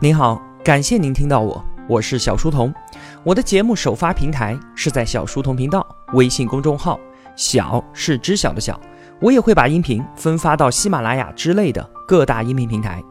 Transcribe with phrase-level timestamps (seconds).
[0.00, 2.74] 您好，感谢您听到我，我是小书童。
[3.22, 6.98] 我的节目首发平台是在小书童频道微信公众号，
[7.36, 8.78] 小是知晓的小。
[9.20, 13.02] 我也会把音频分发到喜马拉雅之类的各大音频平台。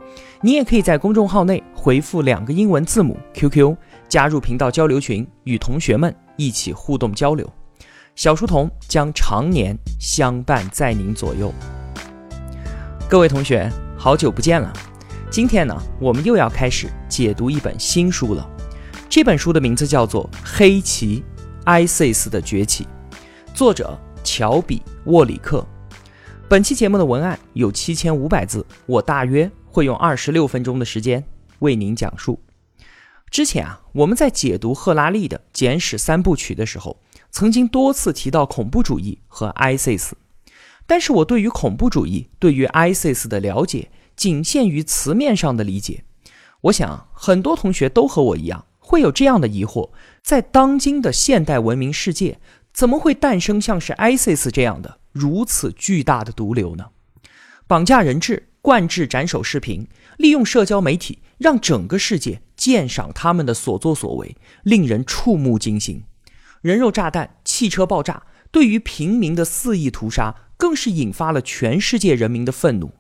[0.42, 3.76] 你也可以在公众号内回复两个英文字母 QQ，
[4.10, 7.50] 加入频道交流群，与同学们一起互动交流。
[8.14, 11.52] 小书童将常年相伴在您左右。
[13.10, 14.72] 各位同学，好久不见了。
[15.34, 18.48] 今天呢，我们又要开始解读一本新书了。
[19.10, 21.24] 这本书的名字叫做《黑旗
[21.66, 22.84] ：ISIS 的崛起》，
[23.52, 25.66] 作者乔比沃里克。
[26.48, 31.26] 本期节目的文案有七千五百字，我大约会用二十六分钟的时间
[31.58, 32.40] 为您讲述。
[33.32, 37.00] 之前啊，我们在解读赫拉利的《简史三部曲》的时候，
[37.32, 40.12] 曾经多次提到恐怖主义和 ISIS，
[40.86, 43.90] 但是我对于恐怖主义、对于 ISIS 的了解。
[44.16, 46.04] 仅限于词面上的理解，
[46.62, 49.90] 我想很多同学都和我一样会有这样的疑惑：
[50.22, 52.40] 在当今的现代文明世界，
[52.74, 56.88] 怎么会诞生像是 ISIS 这样的如此巨大的毒瘤呢？
[57.68, 66.04] 绑架人质、灌制斩首视频，利用社交媒体让整个世界鉴赏他们的所作所为，令人触目惊心。
[66.62, 72.92] 人肉炸弹、汽车爆炸，对于平民的肆意屠杀，更是引发了全世界人民的愤怒。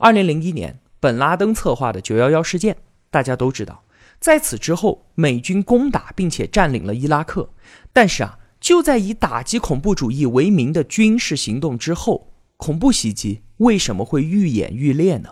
[0.00, 2.76] 二零零一年，本拉登策划的九幺幺事件，
[3.10, 3.82] 大家都知道。
[4.20, 7.50] 在此之后，美军攻打并且占领了伊拉克。
[7.92, 15.30] 但是啊，就在以打击恐怖主义为名的军事行动之后，恐怖袭击为什么会愈演愈烈呢？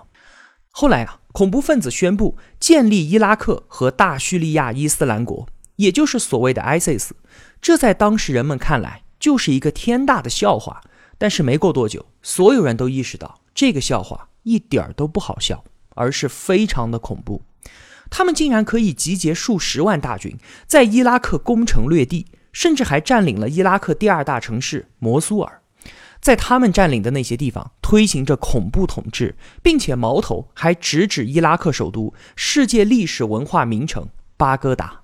[0.71, 7.11] 后来啊，恐怖分子宣布建立伊拉克和大叙利亚伊斯兰国，也就是所谓的 ISIS。
[7.63, 10.83] 这在当时人们看来就是一个天大的笑话。
[11.19, 14.29] 但是没过多久，所有人都意识到这个笑话。
[14.45, 15.65] 一点儿都不好笑，
[15.97, 17.43] 而是非常的恐怖。
[18.09, 25.63] 他们竟然可以集结数十万大军，在伊拉克攻城略地，甚至还占领了伊拉克第二大城市摩苏尔。
[26.21, 35.01] 在他们占领的那些地方，推行着恐怖统治，并且矛头还直指伊拉克首都、世界历史文化名城巴格达。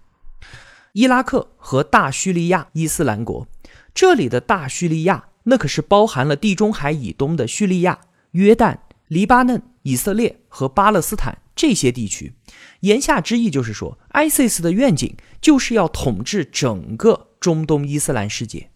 [0.93, 3.49] 伊拉克和大叙利亚伊斯兰国，
[3.93, 7.99] 这里的大叙利亚，那可是包含了地中海以东的叙利亚、
[8.33, 8.79] 约旦。
[9.09, 12.33] 黎巴嫩、以色列和巴勒斯坦这些地区，
[12.81, 18.71] 言下之意就是说，ISIS 的愿景就是要统治整个中东伊斯兰世界。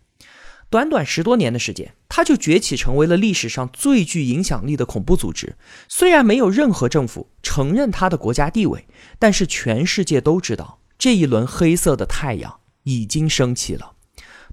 [0.69, 5.57] 短短十多年的时间，它就崛起成为了历史上最具影响力的恐怖组织。
[5.89, 8.87] 虽然没有任何政府承认它的国家地位，
[9.19, 13.93] 但是全世界都知道这一轮黑色的太阳已经升起了。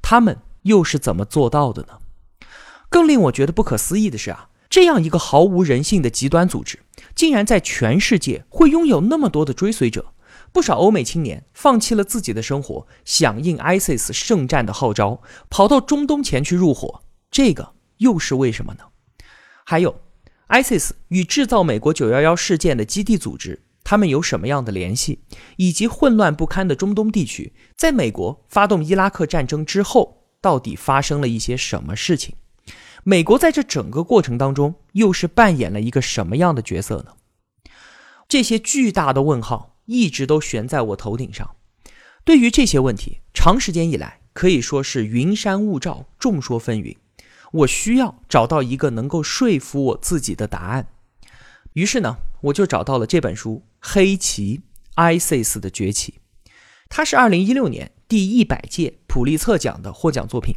[0.02, 2.48] 他们又是怎么做到的呢？
[2.88, 4.48] 更令我觉得不可思议的是啊。
[4.74, 6.80] 这样一个毫无人性的极端组织，
[7.14, 10.16] 竟然在全世界会拥有那么多的追随者。
[10.52, 17.04] 不少欧美青年放弃了自己的生活，响应 ISIS 圣战的号召，跑到中东前去入伙。
[17.30, 18.86] 这个又是为什么呢？
[19.64, 20.02] 还有
[20.48, 25.20] ，ISIS 与制造美国911事件的基地组织，他们有什么样的联系？
[25.58, 32.34] 以及混乱不堪的中东地区，在美国发动伊拉克战争之后，到底发生了一些什么事情？
[33.06, 37.16] 美国在这整个过程当中，又是扮演了一个什么样的角色呢？
[38.30, 41.56] 这些巨大的问号一直都悬在我头顶上。
[42.24, 46.96] 对于这些问题，长时间以来可以说是云山雾罩，众说纷纭。
[47.52, 50.88] 我需要找到一个能够说服我自己的答案。
[51.74, 54.62] 于是呢，我就找到了这本书《黑旗
[54.96, 56.14] ：ISIS 的崛起》，
[56.88, 60.56] 它是二零一六年第一百届普利策奖的获奖作品。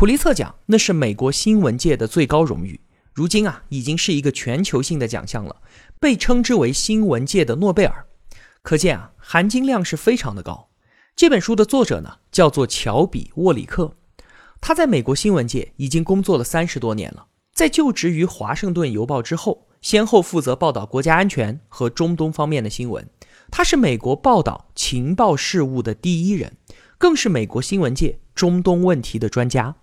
[0.00, 2.80] 普利策奖那是美国新闻界的最高荣誉，
[3.12, 5.56] 如今啊已经是一个全球性的奖项了，
[6.00, 8.06] 被称之为新闻界的诺贝尔。
[8.62, 10.70] 可见啊含金量是非常的高。
[11.14, 13.94] 这本书的作者呢叫做乔比沃里克，
[14.58, 17.26] 他在美国新闻界已经工作了三十多年了。
[17.52, 23.06] 在就职于华盛顿邮报之后，先后负责报道国家安全和中东方面的新闻。
[23.50, 26.56] 他是美国报道情报事务的第一人，
[26.96, 29.76] 更是美国新闻界中东问题的专家。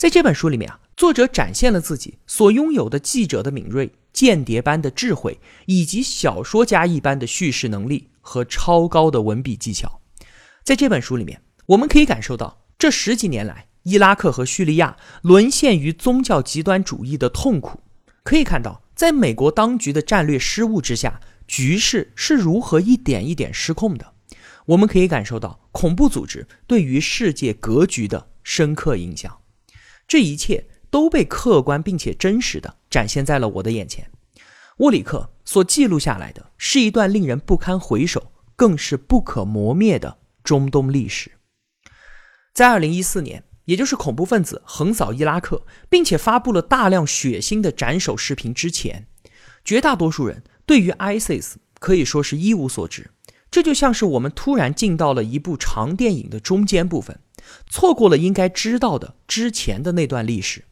[0.00, 10.00] 在这本书里面啊，作者展现了自己所拥有的记者的敏锐、间谍般的智慧，以及小说家一般的叙事能力和超高的文笔技巧。
[10.64, 17.80] 在这本书里面，我们可以感受到这十几年来伊拉克和叙利亚沦陷于宗教极端主义的痛苦。
[18.22, 24.14] 可以看到，在美国当局的战略失误之下，局势是如何一点一点失控的。
[24.64, 29.36] 我们可以感受到恐怖组织对于世界格局的深刻影响。
[30.10, 34.10] 这一切都被客观并且真实的展现在了我的眼前。
[34.78, 41.30] 沃里克所记录下来的是一段令人不堪回首，更是不可磨灭的中东历史。
[42.52, 49.06] 在二零一四年，也就是恐怖分子横扫伊拉克，并且发布了大量血腥的斩首视频之前，
[49.64, 53.12] 绝大多数人对于 ISIS 可以说是一无所知。
[53.48, 57.20] 这就像是我们突然进到了一部长电影的中间部分，
[57.68, 60.64] 错过了应该知道的之前的那段历史。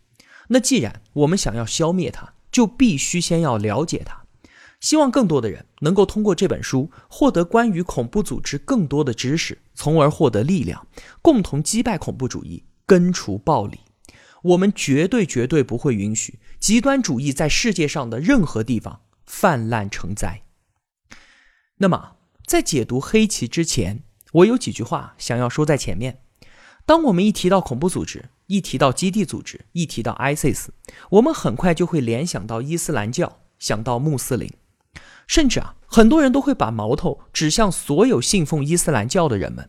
[0.48, 4.22] 那既然我们想要消灭它，就必须先要了解它。
[4.80, 10.86] 希望更多的人能够通过这本书获得关于恐怖组织更多的知识，从而获得力量，
[11.20, 13.80] 共同击败恐怖主义，根除暴力。
[14.42, 20.42] 我们绝对绝对不会允许极端主义在世界上的任何地方泛滥成灾。
[21.78, 22.12] 那么。
[22.46, 26.22] 在解读黑旗之前，我有几句话想要说在前面。
[26.88, 30.68] 当我们一提到恐怖组织，一提到基地组织，一提到 ISIS，
[31.10, 34.50] 我们很快就会联想到伊斯兰教，想到穆斯林，
[35.26, 39.68] 甚至啊，很多人都会把矛头指向所有信奉伊斯兰教的人们，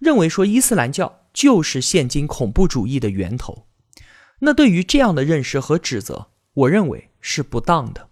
[0.00, 3.64] 认为说伊斯兰教就是现今恐怖主义的源头。
[4.40, 8.10] 那对于这样的认识和指责，我认为是不当的。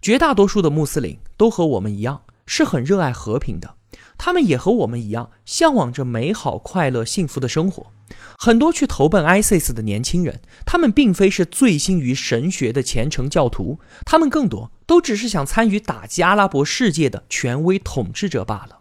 [0.00, 2.22] 绝大多数的穆斯林都和我们一样。
[2.46, 3.74] 是很热爱和平的，
[4.16, 7.92] 他们也和我们一样，向往着美好、快乐、幸福的生活。
[8.38, 18.80] 很多去投奔 ISIS 的年轻人，他们并非是醉心于神学的虔诚教徒，他们更多都只是想参与打击阿拉伯世界的权威统治者罢了。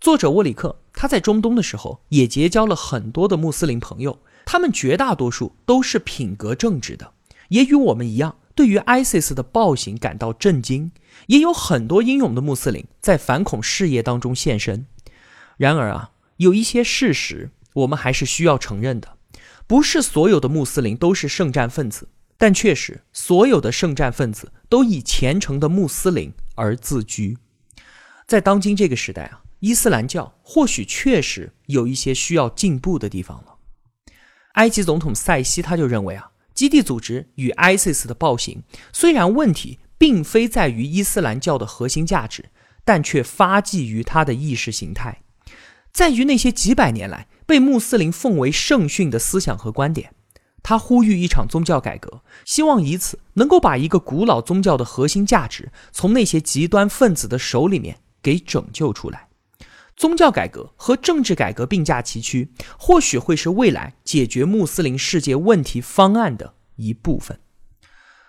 [0.00, 7.12] 作者沃里克他在中东的时候，也结交了很多的穆斯林朋友，他们绝大多数都是品格正直的，
[7.48, 8.36] 也与我们一样。
[8.58, 10.90] 对于 ISIS 的暴行感到震惊，
[11.28, 14.84] 也有很多英勇的穆斯林在反恐事业当中现身。
[15.56, 19.16] 然而啊，有一些事实我们还是需要承认的：
[19.68, 27.38] 不是所有的穆斯林都是圣战分子，但确实所有的圣战分子都以虔诚的穆斯林而自居。
[28.26, 33.54] 在当今这个时代啊，伊斯兰教或许确实有一些需要进步的地方了。
[34.54, 36.32] 埃及总统塞西他就认为啊。
[36.58, 42.46] 基地组织与 ISIS 的暴行，虽然问题并非在于伊斯兰教的核心价值，
[42.84, 45.22] 但却发迹于它的意识形态，
[45.92, 50.12] 在于那些几百年来被穆斯林奉为圣训的思想和观点。
[50.60, 59.27] 他呼吁一场宗教改革，希望以此能够把一个古老宗教的核心价值从那些极端分子的手里面给拯救出来。
[59.98, 67.40] 宗教改革和政治改革并驾齐驱，或许会是未来解决穆斯林世界问题方案的一部分。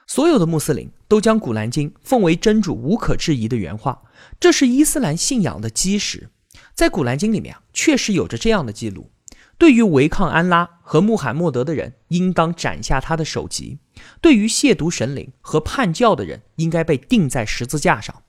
[0.08, 4.02] 所有的穆斯林都将《古兰经》奉为真主无可置疑的原话，
[4.40, 6.32] 这是伊斯兰信仰的基石。
[6.74, 9.12] 在《古兰经》里面啊，确实有着这样的记录：
[9.60, 13.78] 对于违抗安拉和穆罕默德的人，应当斩下他的首级；
[14.20, 18.24] 对于亵渎神灵和叛教的人，应该被钉在十字架上。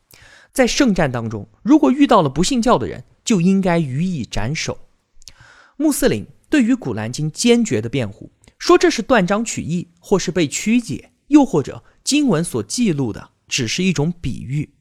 [0.53, 4.79] 在圣战当中，如果遇到了不信教的人，就应该予以斩首。
[5.77, 14.75] 穆斯林对于《古兰经》坚决的辩护，说这是断章取义，或是被曲解，又或者经文所记录的只是一种比喻。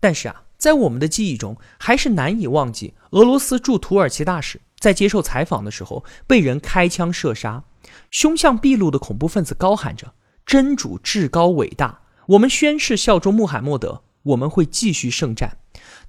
[0.00, 7.64] 但是啊，在我们的记忆中，还是难以忘记俄罗斯驻土耳其大使在接受采访的时候被人开枪射杀，
[8.10, 10.14] 凶相毕露的恐怖分子高喊着
[10.46, 15.58] “真主至高伟大，我们宣誓效忠穆罕默德，我们会继续圣战”。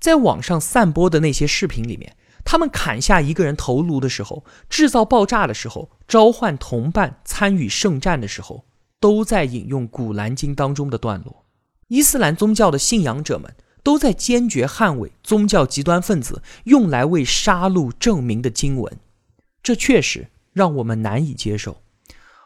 [0.01, 8.65] 在网上散播的那些视频里面，他们砍下一个人头颅的时候，制造爆炸的时候，召唤同伴参与圣战的时候，
[9.00, 11.46] 都在引用《古兰经》当中的段落。
[11.88, 13.53] 伊斯兰宗教的信仰者们
[13.84, 19.00] 都在坚决捍卫宗教极端分子用来为杀戮证明的经文，
[19.62, 21.84] 这确实让我们难以接受。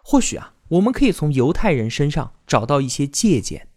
[0.03, 3.69] 或许啊，我们可以从犹太人身上找到一些借鉴。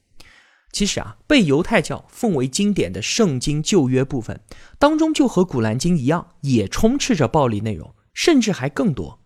[0.79, 4.41] 其实啊，被犹太教奉为经典的圣经旧约部分
[4.79, 9.19] 当中，就和古兰经一样，也充斥着暴力内容，甚至还更多。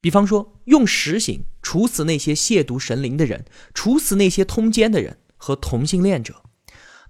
[0.00, 6.42] 比方说，用实刑处死那些亵渎神灵的人，处死那些通奸的人和同性恋者。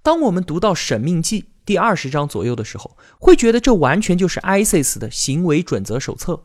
[0.03, 6.45] 当我们读到《审命记》第二十章左右的时候，会觉得这完全就是 ISIS 的行为准则手册。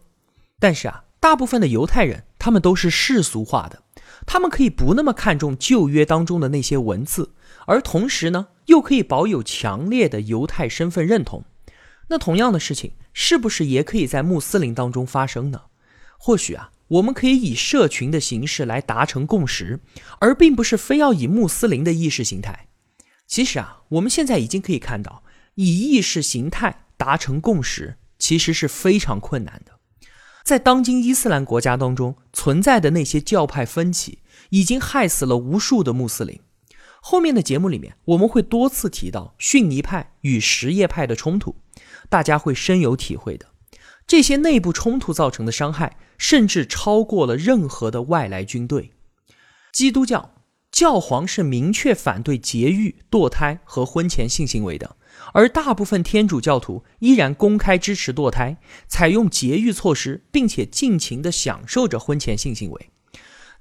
[0.59, 3.83] 但是啊，大部分的犹太人他们都是世俗化的。
[4.25, 7.35] 他们可以不那么看重旧约当中的那些文字，
[7.65, 11.43] 而同时呢，又可以保有强烈的犹太身份认同。
[12.07, 15.63] 那同样的事情，是不是也可以在穆斯林当中发生呢？
[16.17, 19.79] 或许啊，我们可以以社群的形式来达成共识，
[20.19, 22.67] 而并不是非要以穆斯林的意识形态。
[23.27, 25.24] 其实啊，我们现在已经可以看到，
[25.55, 29.74] 以意识形态达成共识，其实是非常困难的。
[30.43, 34.19] 在当今伊斯兰国家当中存在的那些教派分歧，
[34.50, 36.39] 已经害死了无数的穆斯林。
[37.07, 41.57] 后面的节目里面，我们会多次提到逊尼派与什叶派的冲突，
[42.09, 43.45] 大家会深有体会的。
[44.07, 48.93] 这些内部冲突造成的伤害，甚至超过了任何的外来军队。
[49.71, 50.31] 基督教
[50.71, 54.95] 教皇是明确反对节育、堕胎和婚前性行为的，
[55.31, 58.57] 而大部分天主教徒依然公开支持堕胎，
[58.88, 62.89] 采用节育措施，并且尽情地享受着婚前性行为。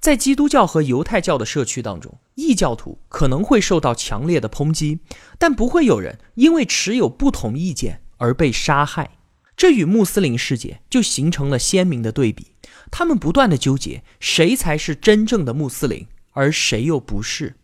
[0.05, 4.99] 在基督教和犹太教的社区当中，异教徒可能会受到强烈的抨击，
[5.39, 9.17] 但不会有人因为持有不同意见而被杀害。
[9.57, 12.51] 这与穆斯林世界就形成了鲜明的对比。
[12.91, 17.55] 他们不断的纠结谁才是真正的穆斯林，而谁又不是。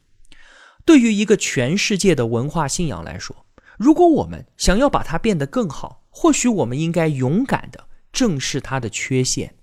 [0.84, 3.46] 对于一个全世界的文化信仰来说，
[3.78, 9.54] 如果我们想要把它变得更好，或许我们应该勇敢的正视它的缺陷。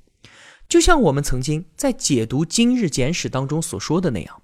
[0.68, 4.42] 就像我们曾经在解读《今日简史》当中所说的那样，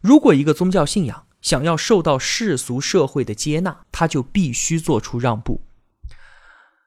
[0.00, 5.60] 如果一个宗教信仰想要受到世俗社会的接纳，它就必须做出让步。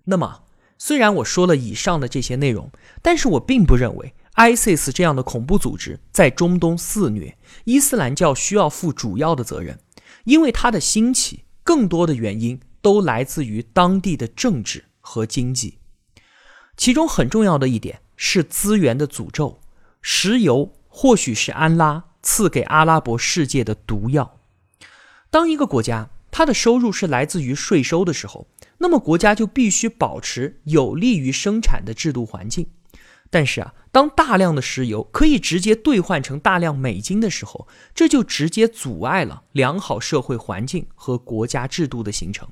[0.05, 0.41] 那么，
[0.79, 2.71] 虽然我说了以上的这些内容，
[3.03, 9.79] 但是我并不认为 ISIS 这样的恐怖组织在中东肆虐，伊斯兰教需要负主要的责任，
[10.23, 15.77] 因为它的兴起更多的原因都来自于当地的政治和经济，
[16.75, 18.01] 其中很重要的一点。
[18.21, 19.61] 是资源的诅咒，
[20.01, 24.41] 石油或许是安拉赐给阿拉伯世界的毒药。
[25.29, 28.45] 当一个国家它的收入是来自于税收的时候，
[28.79, 32.67] 那么国家就必须保持有利于生产的制度环境。
[33.29, 42.49] 但是啊，当大量的石油可以直接兑换成大量美金的时候，这就直接阻碍了良好社会环境和国家制度的形成。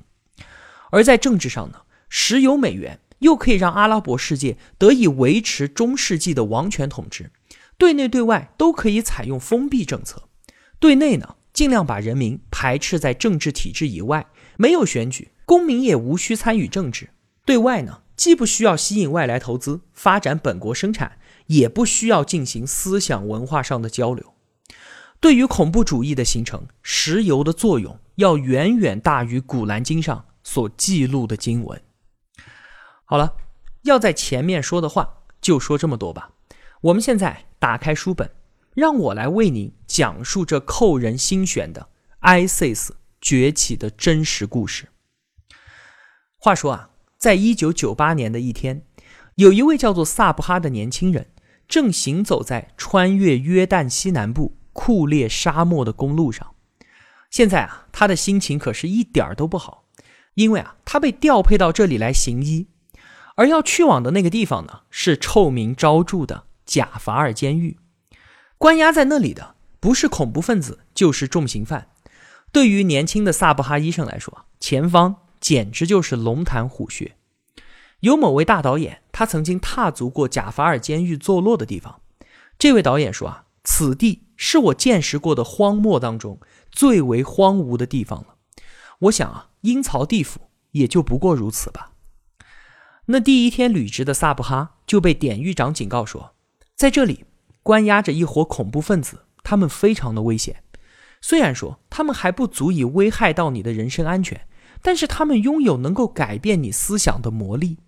[0.90, 2.98] 而在政治上呢，石油美元。
[3.20, 7.30] 又可以让阿拉伯世界得以维持中世纪的王权统治，
[7.76, 10.24] 对内对外都可以采用封闭政策。
[10.78, 17.10] 对内呢，尽量把人民排斥在政治体制以外，没有选举，公民也无需参与政治。
[17.44, 24.34] 对外呢，既不需要吸引外来投资，发展本国生产，也不需要进行思想文化上的交流。
[25.20, 31.80] 对于恐怖主义的形成，石油的作用要远远大于《古兰经》上所记录的经文。
[33.10, 33.36] 好了，
[33.84, 36.32] 要在前面说的话就说这么多吧。
[36.82, 38.30] 我们现在打开书本，
[38.74, 41.88] 让我来为您讲述这扣人心弦的
[42.20, 44.88] ISIS 崛起的真实故事。
[46.36, 48.82] 话说啊，在一九九八年的一天，
[49.36, 51.30] 有一位叫做萨布哈的年轻人，
[51.66, 56.54] 正行走在穿越约旦西南部酷烈沙漠的公路上。
[57.30, 59.86] 现在啊，他的心情可是一点儿都不好，
[60.34, 62.68] 因为啊，他被调配到这里来行医。
[63.38, 67.76] 而要去往的那个地方呢，是臭名昭著的贾法尔监狱。
[68.58, 71.88] 关押在那里的不是恐怖分子，就是重刑犯。
[72.50, 77.14] 对于年轻的萨布哈医生来说，前方简直就是龙潭虎穴。
[78.00, 82.00] 有某位大导演，他曾经踏足过贾法尔监狱坐落的地方。
[82.58, 86.40] 这位导演说啊，此地是我见识过的荒漠当中
[86.72, 88.34] 最为荒芜的地方了。
[88.98, 90.40] 我想啊，阴曹地府
[90.72, 91.92] 也就不过如此吧。
[93.10, 96.34] 那第一天履职的萨布哈就被典狱长警告说，
[96.76, 97.24] 在这里
[97.62, 100.62] 关押着一伙恐怖分子，他们非常的危险。
[101.22, 104.46] 虽然说他们还不足以危害到你的人身安全，
[104.82, 107.78] 但是他们拥有能够改变你思想的魔力。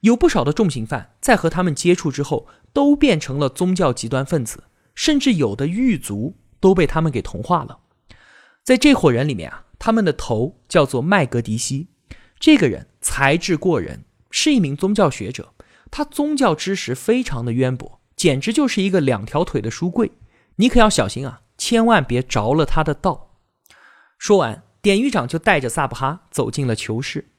[0.00, 4.64] 有不少的重刑犯在和他们接触之后，都变成了宗教极端分子，
[4.94, 7.78] 甚至有的狱卒都被他们给同化了。
[8.62, 11.88] 在这伙人里面啊，他们的头叫做麦格迪西，
[12.38, 14.04] 这个人才智过人。
[14.30, 15.54] 是一名宗教学者，
[15.90, 20.12] 他宗教知识非常的渊博，简直就是一个两条腿的书柜。
[20.56, 23.36] 你可要小心啊，千万别着了他的道。
[24.18, 27.30] 说完，典狱长就带着萨布哈走进了囚室。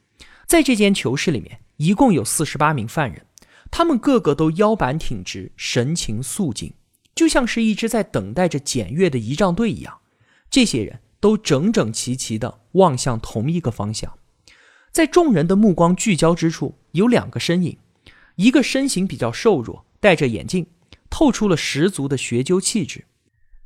[0.46, 3.26] 在这间囚室里面，一共有四十八名犯人，
[3.70, 6.74] 他们个个都腰板挺直，神情肃静，
[7.14, 10.00] 就像是一支在等待着检阅的仪仗队一样。
[10.50, 14.18] 这些人都整整齐齐地望向同一个方向。
[14.92, 17.78] 在众人的目光聚焦之处，有两个身影，
[18.36, 20.66] 一个身形比较瘦弱，戴着眼镜，
[21.08, 23.06] 透出了十足的学究气质。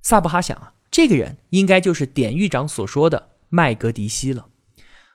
[0.02, 4.46] 萨布哈想啊，这个人应该就是典狱长所说的麦格迪西了。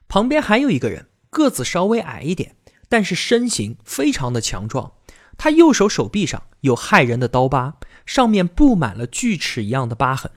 [0.10, 2.58] 旁边还有一个人，个子稍微矮一点，
[2.90, 4.92] 但是身形非常的强壮。
[5.38, 10.30] 他右手手臂上有骇人的刀疤，上面布满了锯齿一样的疤痕。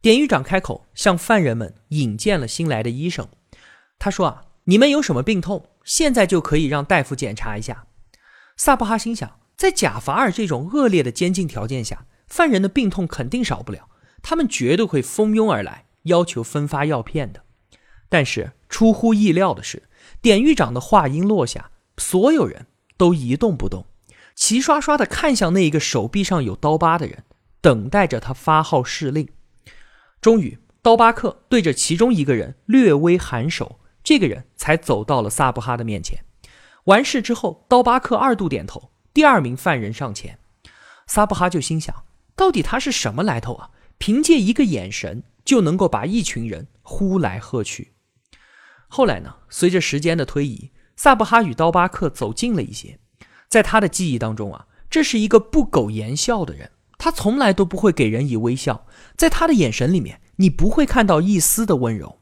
[0.00, 3.28] 典狱长开口向犯人们引荐了新来的医生，
[4.00, 4.42] 他说啊。
[4.68, 5.70] 你们有什么病痛？
[5.82, 7.86] 现在就可以让大夫检查一下。
[8.54, 13.88] 萨布哈心想，在贾法尔这种恶劣的监禁条件下，犯人的病痛肯定少不了，
[14.20, 17.44] 他们绝对会蜂拥而来，要求分发药片的。
[18.10, 19.84] 但是出乎意料的是，
[20.20, 22.66] 典狱长的话音落下，所有人
[22.98, 23.86] 都一动不动，
[24.34, 27.24] 齐刷刷的看向那一个手臂上有刀疤的人，
[27.62, 29.30] 等待着他发号施令。
[30.20, 36.24] 终于，刀疤客对着其中一个人略微颔首，这个人才走到了萨布哈的面前。
[36.84, 38.90] 完事之后，刀疤克二度点头。
[39.12, 40.38] 第二名犯人上前，
[41.06, 41.94] 萨布哈就心想：
[42.34, 43.68] 到底他是什么来头啊？
[43.98, 47.92] 凭借一个眼神就能够把一群人呼来喝去。
[48.86, 49.34] 后来呢？
[49.50, 52.98] 随着时间的推移，萨布哈与刀疤克走近了一些。
[53.50, 58.86] 在他的记忆当中啊，这是一个不苟言笑的人，他从来都不会给人以微笑，
[59.18, 62.20] 在他的眼神里面，你不会看到一丝的温柔。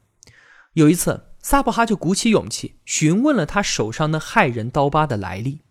[0.73, 5.61] 有一次，萨布哈就鼓起勇气询问了他手上那骇人刀疤的来历。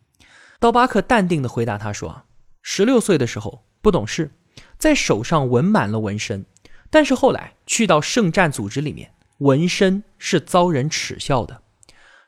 [0.58, 2.22] 刀疤客淡定地回答他说
[2.64, 4.30] ：“十六岁的时候不懂事，
[4.78, 6.46] 在手上纹满了纹身，
[6.88, 11.60] 但是后来去到圣战组织里面，纹身是遭人耻笑的，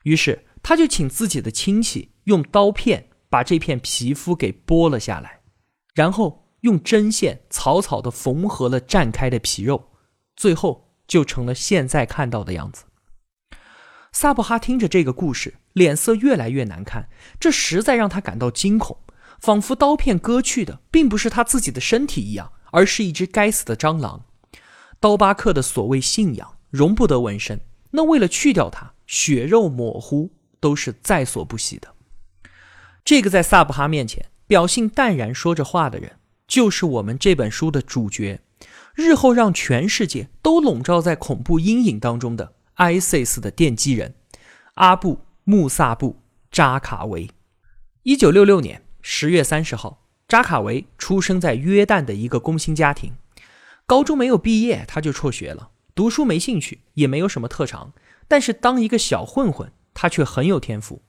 [0.02, 5.40] 于是他就请自己的亲戚用刀片把这片皮肤给剥了下来，
[5.94, 9.92] 然后用针线草草地缝合了绽开的皮肉，
[10.36, 12.84] 最后就成了现在看到的样子。”
[14.12, 18.96] 萨布哈听着这个故事，脸色越来越难看，这实在让他感到惊恐，
[19.38, 24.24] 仿佛刀片割去的并不是他自己的身体一样，而是一只该死的蟑螂。
[24.98, 27.60] 刀疤客的所谓信仰容不得纹身，
[27.92, 31.94] 那为了去掉它，血肉模糊都是在所不惜的。
[33.04, 36.16] 这个在萨布哈面前表现淡然说着话的人，
[36.48, 38.40] 就是我们这本书的主角，
[38.94, 42.54] 日后让全世界都笼罩在恐怖阴影当中的。
[42.78, 44.14] ISIS 的奠基人
[44.74, 46.12] 阿布·穆萨布·
[46.52, 47.28] 扎卡维，
[48.04, 53.12] 一九六六年十月三十号，扎卡维出生在约旦的一个工薪家庭。
[53.84, 57.92] 高中没有毕业，他就辍学了，读书没兴趣，也没有什么特长。
[58.28, 61.02] 但是当一个小混混，他却很有天赋，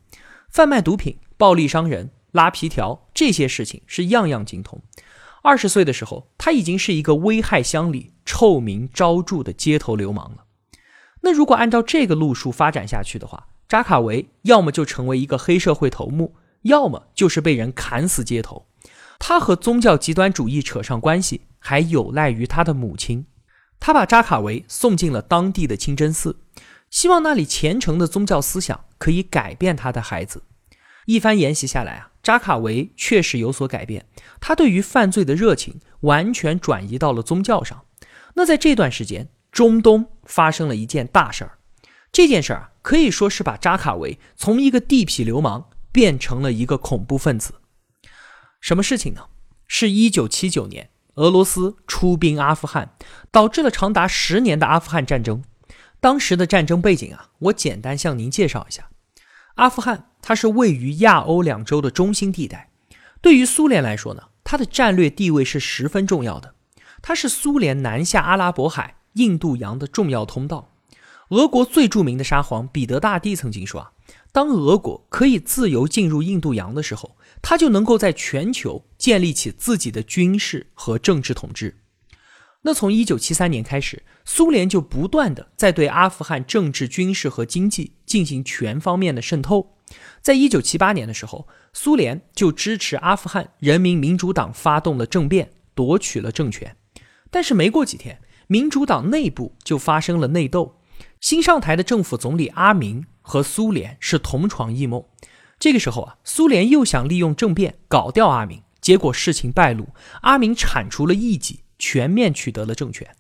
[0.50, 4.82] 贩卖毒品、暴力伤人、拉皮条这些事情是样样精通。
[5.44, 10.46] 二十岁的时候，他已经是一个危害乡里、臭名昭著的街头流氓了。
[11.22, 18.66] 那如果按照这个路数发展下去的话，扎卡维要么就成为一个黑社会头目，要么就是被人砍死街头。
[19.20, 23.26] 他和宗教极端主义扯上关系，还有赖于他的母亲。
[23.80, 26.38] 他把扎卡维送进了当地的清真寺，
[26.90, 30.44] 希望那里虔诚的宗教思想可以改变他的孩子。
[31.06, 34.06] 一番研习下来啊，扎卡维确实有所改变，
[34.40, 37.84] 他对于犯罪的热情完全转移到了宗教上。
[38.36, 39.28] 那在这段时间。
[39.52, 41.58] 中东发生了一件大事儿，
[42.12, 47.56] 这件事儿啊，可以说是把扎卡维从一个地痞流氓变成了一个恐怖分子。
[48.62, 49.26] 什么事情呢？
[49.68, 52.96] 是一九七九年，俄罗斯出兵阿富汗，
[53.32, 55.44] 导致了长达十年的阿富汗战争。
[56.00, 58.90] 当时的战争背景啊，我简单向您介绍一下。
[59.56, 62.70] 阿富汗它是位于亚欧两洲的中心地带，
[63.20, 66.54] 对于苏联来说呢，它的战略地位是十分重要的，
[67.02, 68.96] 它是苏联南下阿拉伯海。
[69.14, 70.74] 印度洋的重要通道，
[71.30, 73.92] 俄国最著名的沙皇彼得大帝曾经说啊，
[74.32, 81.78] 当俄国可以自由进入印度洋的时候，他就能够在全球建立起自己的军事和政治统治。
[82.62, 89.78] 那从一九七三年开始，苏联就不断的在对阿富汗政治、军事和经济进行全方面的渗透。
[90.22, 96.76] 在一九七八年的时候，苏联就支持阿富汗人民民主党发动了政变，夺取了政权。
[97.32, 98.22] 但是没过几天。
[98.52, 100.80] 民主党内部就发生了内斗，
[101.22, 105.06] 新上台的政府总理阿明和苏联是同床异梦。
[105.60, 109.90] 这个时候啊，苏联又想利用政变搞掉阿明，结果事情败露，
[110.22, 113.16] 阿明铲除了异己，全面取得了政权。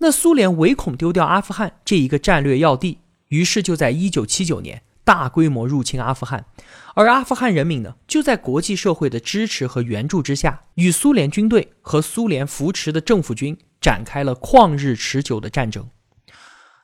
[0.00, 2.98] 那苏联唯恐丢掉阿富汗这一个战略要地，
[3.28, 6.44] 于是就在一九七九年大规模入侵阿富汗，
[6.94, 13.56] 而阿富汗人民呢，就在国际社会的支持和援助之下，与苏联军队和苏联扶持的政府军。
[13.78, 15.88] 展开了旷日持久的战争。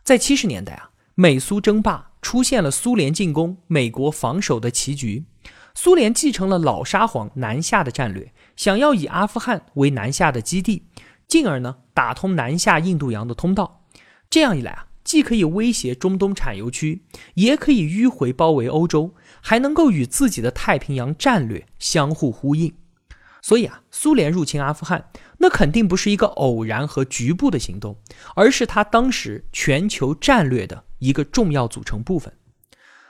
[0.05, 5.25] 在七十年代啊，美苏争霸出现了苏联进攻、美国防守的棋局。
[5.75, 10.87] 苏联继承了老沙皇南下的战略，想要以阿富汗为南下的基地，
[11.27, 13.83] 进而呢打通南下印度洋的通道。
[14.31, 17.03] 这样一来啊，既可以威胁中东产油区，
[17.35, 22.75] 也可以迂回包围欧洲，还能够与自己的太平洋战略相互呼应。
[23.41, 27.97] 所以啊，苏联入侵阿富汗，那肯定不是一个偶然和局部的行动，
[28.37, 32.33] 而是他当时全球战略的一个重要组成部分。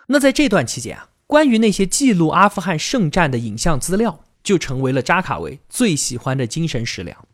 [0.07, 7.28] 那在这段期间啊，关于那些记录阿富汗圣战的影像资料，就成为了扎卡维最喜欢的精神食粮。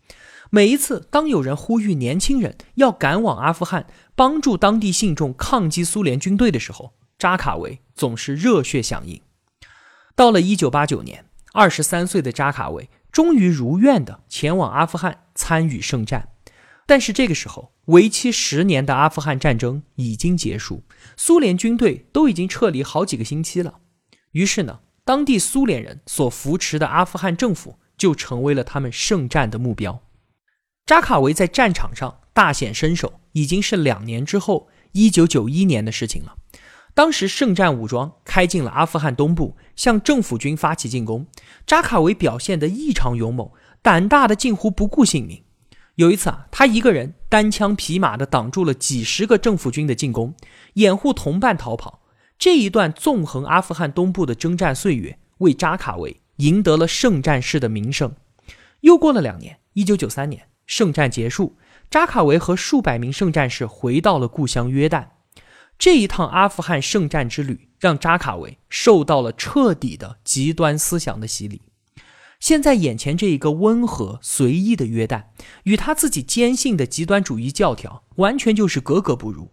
[0.50, 9.20] 每一次当有人呼吁年轻人要赶往阿富汗，帮助当地信众抗击苏联军队的时候，扎卡维总是热血响应。
[10.16, 16.30] 到了1989年，二十三岁的扎卡维终于如愿的前往阿富汗参与圣战。
[16.86, 20.82] 但是这个时候，为期十年的阿富汗战争已经结束，
[21.18, 23.80] 苏联军队都已经撤离好几个星期了。
[24.32, 30.02] 于是呢，当地苏联人所扶持的阿富汗政府就成为了他们圣战的目标。
[30.88, 36.34] 扎卡维在战场上大显身手，已经是两年之后，一九九一年的事情了。
[36.94, 41.26] 当时圣战武装开进了阿富汗东部，向政府军发起进攻。
[41.66, 43.50] 扎卡维表现得异常勇猛，
[43.82, 45.42] 胆大的近乎不顾性命。
[45.96, 50.34] 有一次啊，他一个人单枪匹马地挡住了几十个政府军的进攻，
[50.72, 52.00] 掩护同伴逃跑。
[52.38, 58.14] 这一段纵横阿富汗东部的征战岁月，为扎卡维赢得了圣战士的名声。
[58.80, 61.56] 又过了两年，一九九三年，圣战结束，
[61.90, 65.08] 扎卡维和数百名圣战士回到了故乡约旦。
[65.78, 71.62] 这一趟阿富汗圣战之旅，让扎卡维受到了彻底的极端思想的洗礼。
[72.38, 75.24] 现在眼前这一个温和随意的约旦，
[75.62, 79.50] 与他自己坚信的极端主义教条完全就是格格不入。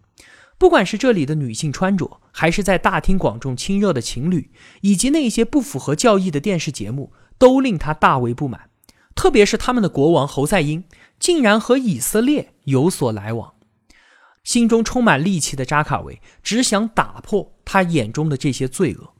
[0.58, 4.50] 不管是这里的女性穿着，还是在大庭广众亲热的情侣，
[4.82, 8.68] 以及那些不符合教义的电视节目，都令他大为不满。
[9.16, 10.84] 特别是他们的国王侯赛因
[11.18, 13.54] 竟然和以色列有所来往，
[14.44, 19.14] 心中充满戾气的扎卡维只想打破他眼中的这些罪恶。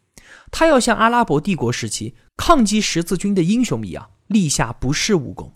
[0.52, 5.52] 他要像阿拉伯帝国时期抗击十字军的英雄一样立下不世武功。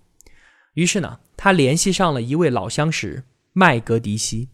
[0.74, 4.48] 于是呢，他联系上了一位老相识麦格迪西，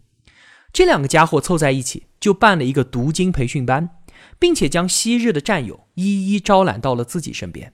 [0.73, 3.89] 这两个家伙凑在一起就办了一个读经培训班，
[4.37, 7.73] 并且将昔日的战友一一招揽到了自己身边。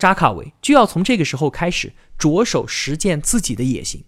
[0.00, 4.02] 扎卡维就要从这个时候开始着手实践自己的野心。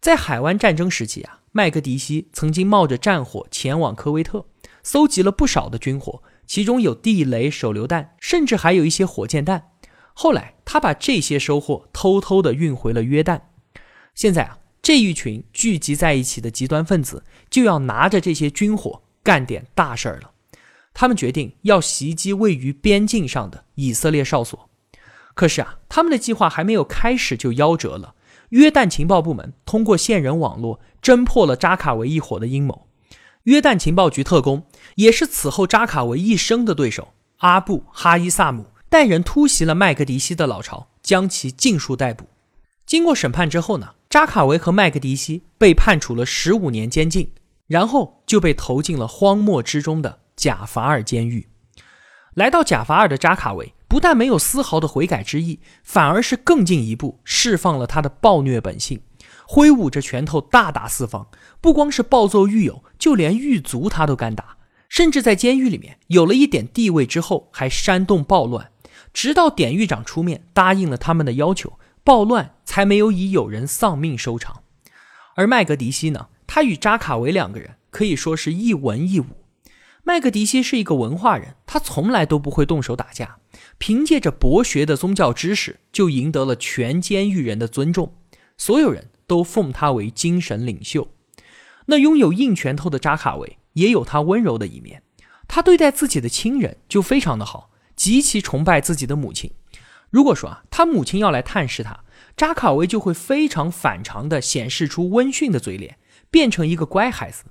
[0.00, 4.44] 在海湾战争时期啊，麦格迪西曾经冒着战火前往科威特，
[4.82, 6.22] 搜集了不少的军火。
[6.46, 9.70] 其中有地雷、手榴弹，甚至还有一些火箭弹。
[10.12, 13.40] 后来，他把这些收获偷偷的运回了约旦。
[14.14, 20.32] 现在啊，这一群聚集在一起的极端分子就要拿着这些军火干点大事儿了。
[20.92, 24.68] 他们决定要袭击位于边境上的以色列哨所。
[25.34, 28.14] 可是啊，他们的计划还没有开始就夭折了。
[28.50, 32.86] 约旦情报部门通过线人网络侦破了扎卡维一伙的阴谋。
[33.44, 42.26] 约旦情报局特工，也是此后扎卡维一生的对手阿布哈伊萨姆，带人突袭了麦格迪西的老巢，将其尽数逮捕。
[42.86, 47.32] 经过审判之后呢，扎卡维和麦格迪西被判处了十五年监禁，
[47.66, 51.48] 然后就被投进了荒漠之中的贾法尔监狱。
[52.34, 59.00] 来到贾法尔的扎卡维，不但没有丝毫的悔改之意，反而是更进一步释放了他的暴虐本性。
[59.46, 61.28] 挥舞着拳头大打四方，
[61.60, 64.56] 不光是暴揍狱友，就连狱卒他都敢打。
[64.88, 68.72] 甚至在监狱里面有了一点地位之后，还煽动暴乱，
[69.12, 74.64] 直到典狱长出面答应了他们的要求，暴乱才没有以有人丧命收场。
[75.36, 79.26] 而麦格迪西呢，他与扎卡维两个人可以说是一文一武。
[80.04, 83.38] 麦格迪西是一个文化人，他从来都不会动手打架，
[83.78, 88.14] 凭借着博学的宗教知识，就赢得了全监狱人的尊重，
[88.56, 89.10] 所有人。
[89.26, 91.08] 都奉他为精神领袖。
[91.86, 95.02] 那拥有硬拳头的扎卡维也有他温柔的一面。
[95.48, 99.50] 他对待自己的亲人就非常的好，极其崇拜自己的母亲。
[100.10, 102.04] 如果说啊，他母亲要来探视他，
[102.36, 105.96] 扎卡维就会非常反常的显示出温驯的嘴脸，
[106.30, 107.44] 变成一个乖孩子。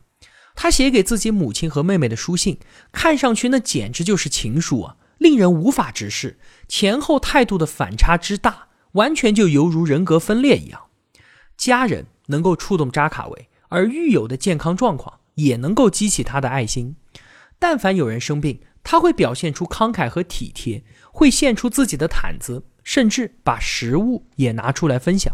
[0.55, 2.59] 他写给自己母亲和妹妹的书信，
[2.91, 6.39] 看上去那简直就是情书啊，令人无法直视。
[6.67, 10.83] 前后态度的反差之大，完全就犹如人格分裂一样。
[11.57, 16.95] 家人能够触动扎卡维，而狱友的健康状况也能够激起他的爱心。
[17.59, 25.33] 但凡有人生病，他会表现出慷慨和体贴，会献出自己的毯子，甚至把食物也拿出来分享。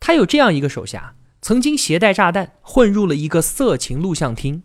[0.00, 4.62] 他有这样一个手下，曾经携带炸弹混入了一个色情录像厅。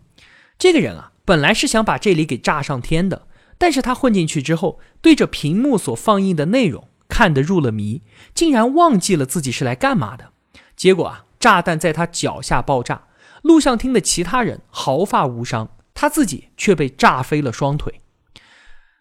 [0.58, 3.26] 这个人啊，本来是想把这里给炸上天的，
[3.58, 8.00] 但是他混进去之后，对着屏幕所放映的内容看得入了迷，
[8.32, 10.32] 竟然忘记了自己是来干嘛的。
[10.74, 13.08] 结果啊，炸弹在他脚下爆炸，
[13.42, 18.00] 录像厅的其他人毫发无伤，他自己却被炸飞了双腿。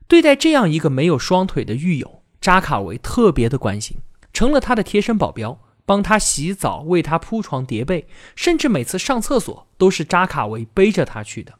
[0.09, 3.99] 对待这样一个没有双腿的狱友，扎卡维特别的关心，
[4.33, 5.57] 成了他的贴身保镖，
[5.89, 11.55] 帮他洗澡，为他铺床叠被，甚至每次上厕所都是扎卡维背着他去的。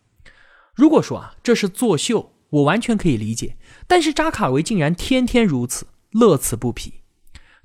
[0.76, 7.02] 如果说啊这是作秀，我完全可以理解，但是扎卡维竟然天天如此，乐此不疲。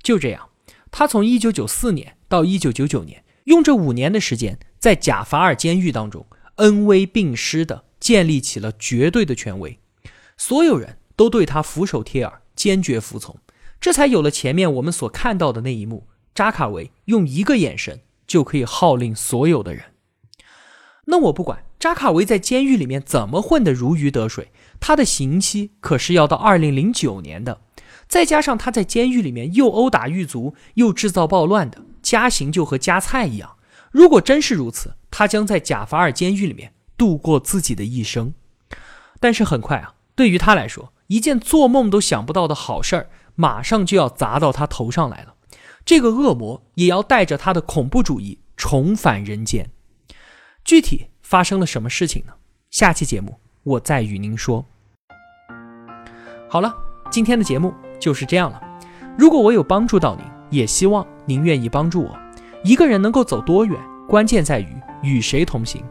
[0.01, 0.49] 就这样。
[0.89, 6.25] 他从1994年到1999年，用这五年的时间，在贾法尔监狱当中
[6.55, 9.77] 恩威并施的建立起了绝对的权威，
[10.35, 13.37] 所有人都对他俯首帖耳，坚决服从，
[13.79, 19.85] 这才有了前面我们所看到的那一幕：扎卡维用一个眼神就可以号令所有的人。
[21.05, 27.61] 那我不管扎卡维在监狱里面怎么混得如鱼得水，他的刑期可是要到2009年的。
[28.07, 33.55] 再加上他在监狱里面又殴打狱卒，又制造暴乱的，加刑就和加菜一样。
[33.91, 38.33] 如果真是如此，他将在贾法尔监狱里面度过自己的一生。
[39.21, 45.34] 但是很快啊，对于他来说，一件做梦都想不到的好事儿马上就要砸到他头上来了。
[45.85, 49.69] 这个恶魔也要带着他的恐怖主义重返人间。
[50.63, 52.33] 具体发生了什么事情呢？
[52.71, 54.65] 下期节目我再与您说。
[56.49, 56.75] 好了，
[57.09, 57.73] 今天的节目。
[57.97, 58.61] 就是这样了。
[59.17, 62.15] 如果我有帮助到您，也希望您愿意帮助我。
[62.63, 64.67] 一个人能够走多远，关键在于
[65.01, 65.83] 与谁同行。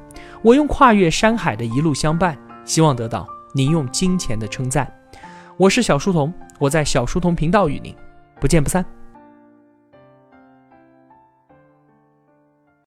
[0.42, 4.92] 我用跨越山海的一路相伴，希望得到您用金钱的称赞。
[5.56, 7.92] 我是小书童，我在小书童频道与您
[8.38, 8.84] 不见不散。